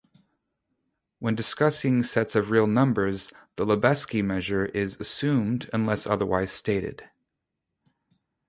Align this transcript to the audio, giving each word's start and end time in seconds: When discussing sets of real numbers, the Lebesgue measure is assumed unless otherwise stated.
When 1.19 1.35
discussing 1.35 2.01
sets 2.01 2.33
of 2.35 2.49
real 2.49 2.65
numbers, 2.65 3.31
the 3.55 3.65
Lebesgue 3.67 4.23
measure 4.25 4.65
is 4.65 4.95
assumed 4.99 5.69
unless 5.71 6.07
otherwise 6.07 6.51
stated. 6.51 7.03